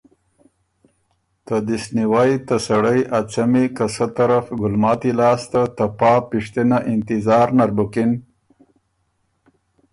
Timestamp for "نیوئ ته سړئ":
1.95-2.99